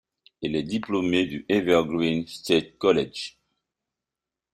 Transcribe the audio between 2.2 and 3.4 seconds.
State College.